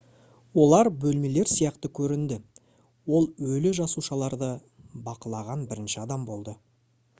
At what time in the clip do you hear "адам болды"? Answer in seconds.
6.09-6.61